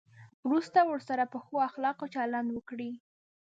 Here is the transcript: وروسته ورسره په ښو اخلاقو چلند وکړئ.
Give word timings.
وروسته 0.47 0.79
ورسره 0.89 1.23
په 1.31 1.37
ښو 1.43 1.55
اخلاقو 1.69 2.05
چلند 2.15 2.47
وکړئ. 2.51 2.91